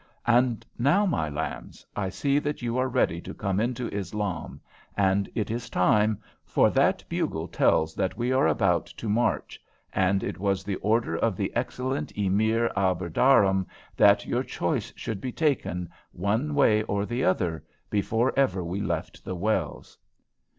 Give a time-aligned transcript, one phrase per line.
[0.25, 4.59] And now, my lambs, I see that you are ready to come into Islam,
[4.97, 9.61] and it is time, for that bugle tells that we are about to march,
[9.93, 15.31] and it was the order of the excellent Emir Abderrahman that your choice should be
[15.31, 19.99] taken, one way or the other, before ever we left the wells."